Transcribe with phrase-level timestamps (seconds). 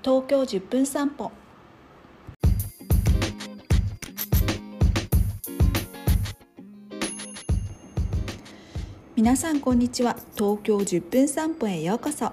[0.00, 1.32] 東京10分散歩。
[9.16, 10.14] 皆さんこんにちは。
[10.36, 12.32] 東京10分散歩へようこそ。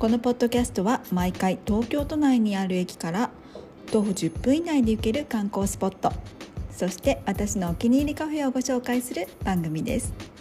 [0.00, 3.30] このポッドキャストは毎回東京都内にある駅から
[3.92, 6.12] 徒歩10分以内で行ける観光スポット。
[6.72, 10.33] そして私のお気に入りカフェをご紹介する番組です。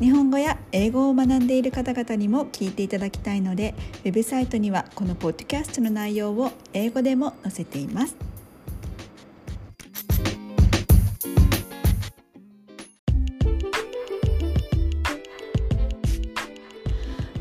[0.00, 3.74] 日本語や英語を学んでいる方々にも聞いていただきたいので
[4.04, 8.16] ウェブサイトにはこのポッドキャストの内容を英語でも載せています。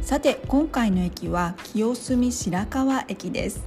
[0.01, 3.63] さて今回の駅は清澄白河駅です。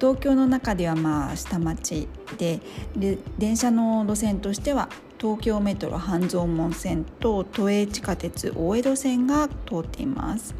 [0.00, 2.60] 東京の中ではまあ下町で
[2.96, 4.88] で電車の路線としては
[5.24, 10.54] 東京メトロ半蔵門線と都営地下鉄大江戸線が通っています、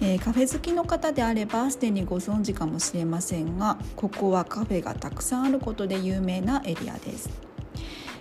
[0.00, 7.30] えー、カフェ好きの方であればすでにご存知かもしれませんがここはカフェがたくさんあることで有名なエリアです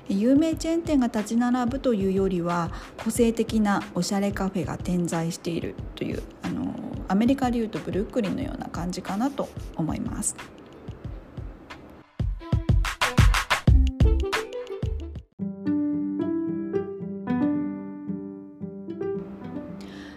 [0.07, 2.69] 有名チェーン店が立ち並ぶというよりは
[3.03, 6.75] 個性的なおしゃれカフェが点在しているというあの
[7.07, 10.35] アメリカ流とブルックリンのような感じかなと思います。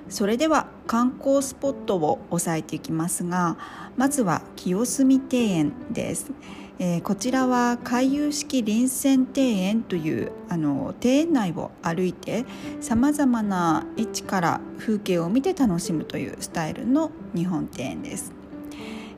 [0.09, 3.57] それでは観光スポットを押さえていきますが
[3.97, 6.31] まずは清澄庭園です、
[6.79, 12.45] えー、こちらは回遊式臨泉庭園というあの庭園内を歩いて
[12.81, 18.33] さまざまな位置から風景を見て楽しむというスタイルの日本庭園です、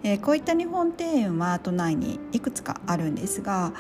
[0.03, 3.73] えー、こういった日本庭園は都内にいくつかあるんですが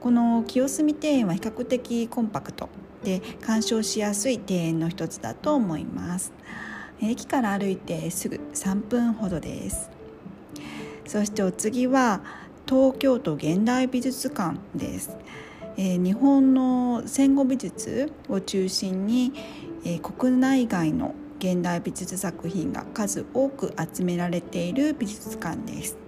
[0.00, 2.68] この清澄庭園は比較的コンパクト。
[3.04, 6.32] で鑑賞しやすい庭園の一つだと思います。
[7.00, 9.90] 駅から歩いてすぐ3分ほどです。
[11.06, 12.22] そしてお次は
[12.66, 15.16] 東京都現代美術館です、
[15.76, 19.32] えー、日本の戦後美術を中心に、
[19.84, 25.98] えー、国内外の現代美術作品が数多く集められている美術館です、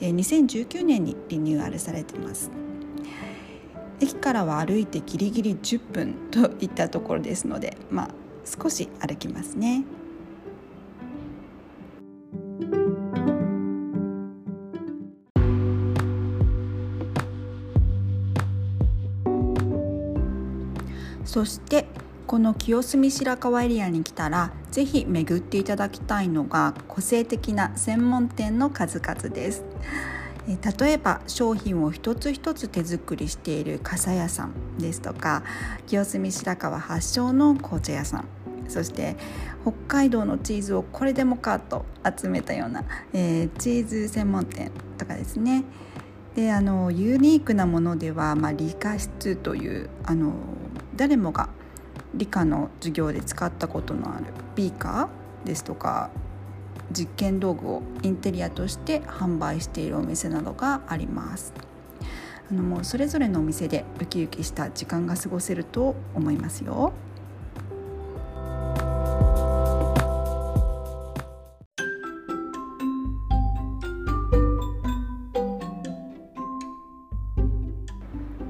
[0.00, 2.50] え、2019年にリニューアルされてます。
[4.00, 8.10] 駅からは歩いてギリギリ10分といったところですのでまあ
[8.44, 9.84] 少し歩きますね。
[21.24, 21.86] そして
[22.26, 29.62] この清澄白河エリアに来たらぜひ巡っていただきたいのが個性的な専門店の数々です。
[30.46, 35.42] 例えば商品を一つ一つ手作りしている傘屋さんですとか
[35.86, 38.28] 清澄白河発祥の紅茶屋さん。
[38.68, 39.16] そして
[39.62, 45.64] 北海道のチーズをこれでもかと集めたような、えー、チーズ専門店とかですね。
[46.34, 50.34] であのユニークなものでは、まあ、理科室というあの
[50.94, 51.48] 誰もが
[52.14, 54.24] 理科の授業で使ったことのある
[54.54, 56.10] ビーカーですとか
[56.92, 61.52] 実験道具をインテリアとして販売しているお店などがあります。
[62.50, 66.92] あのもうそれぞれのお店でウキウキした時間が過ごせると思いますよ。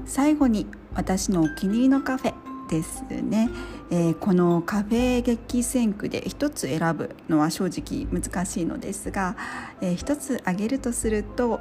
[0.05, 2.46] 最後に私のお気に入りのカフェ。
[2.67, 3.49] ですね、
[3.89, 9.35] えー、このカフェ激戦区で一つ選ぶのは正直難しいのですが、
[9.81, 11.59] えー、つ挙げるとすると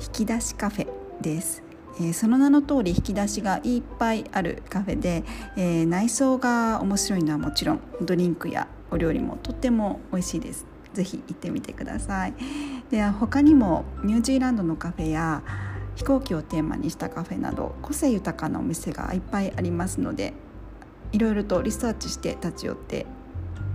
[0.00, 0.88] 引き出しカフェ
[1.20, 1.62] です。
[2.00, 5.24] えー、その名の通り引き出しがいっぱいあるカフェで、
[5.56, 10.66] えー、内装が面白いのはもちろんドリンクやお料理もとっても美味しいです。
[10.94, 12.34] ぜひ行ってみてください。
[12.90, 15.42] で他にもニュージーランドのカフェや
[16.00, 20.32] 飛行機をテーマにしたカフェなど個性豊かなお店がいっぱいありますので
[21.12, 23.04] いろいろとリサーチして立ち寄って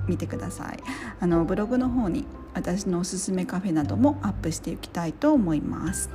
[0.07, 0.79] みてください。
[1.21, 6.09] あのブログの方に私のおすすめカフェなどもアップしていきたいと思います。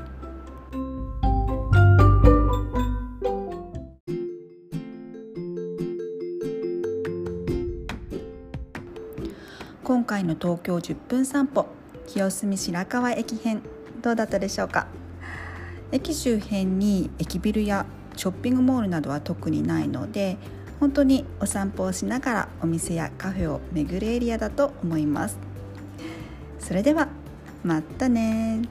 [9.85, 11.69] 今回の東京10分散歩
[12.09, 13.63] 清澄白河駅編
[14.03, 15.00] どうだったでしょうか？
[15.93, 20.37] 駅周辺に駅ビルやショッピングモールなどは特にないので
[20.79, 25.39] 本当にお散歩をしながらお店やカフェを巡るエリアだと思います。
[26.59, 27.09] それでは
[27.65, 28.63] またね